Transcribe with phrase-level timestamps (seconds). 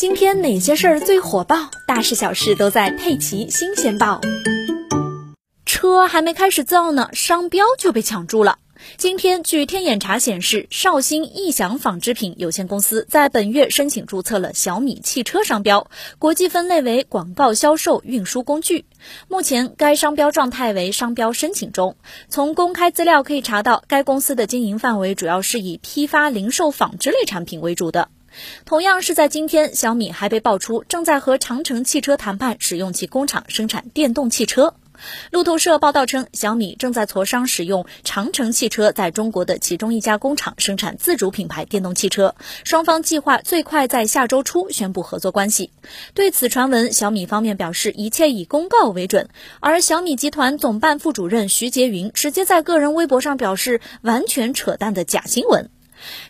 [0.00, 1.70] 今天哪些事儿最火爆？
[1.86, 4.18] 大事小事都在《佩奇新鲜报》。
[5.66, 8.56] 车还没开始造呢，商标就被抢注了。
[8.96, 18.86] 今天，据天眼查显示，绍兴义享纺织品有限公司在本月申请注册了小米汽车商标，国际分类为广告销售运输工具。
[19.28, 21.96] 目前，该商标状态为商标申请中。
[22.30, 28.08] 从公开资料可以查到，该公司的经营范围主要是以批发、零售纺织类产品为主的。
[28.64, 34.74] 同样是在今天，小米还被爆出正在和长城汽车谈判，使用其工厂生产电动汽车。
[35.30, 45.70] 路透社报道称，小米正在磋商使用长城汽车在中国的其中一家工厂生产自主品牌电动汽车，双方计划最快在下周初宣布合作关系。
[46.12, 55.70] 对此传闻，小米方面表示一切以公告为准，而小米集团总办副主任徐杰云直接在个人微博上表示，完全扯淡的假新闻。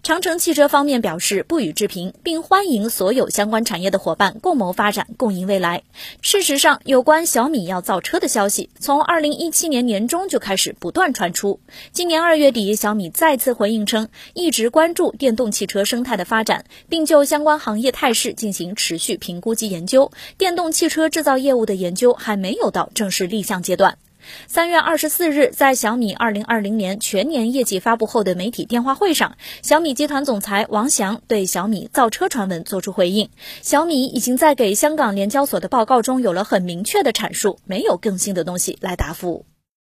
[0.02, 5.82] 长城汽车方面表示不予置评，并欢迎所有相关产业的伙伴共谋发展，共赢未来。
[6.22, 11.60] 事实上，有关小米要造车的消息，从二零一七年年中就开始不断传出。
[11.92, 20.10] 今年二月底，小米再次回应称，一直关注电动汽车生态的发展，并就相关行业态势进行持续评估及研究。
[20.38, 23.98] 电动汽车制造业务的研究还没有到正式立项阶段。
[24.46, 33.30] 三月二十四日，在小米二零二零年全年业绩发布后的媒体电话会上，小米集团总裁王翔对小米造车传闻作出回应。
[33.62, 39.46] 小米已经在给香港联交所的报告中有了很明确的阐述，没有更新的东西来答复。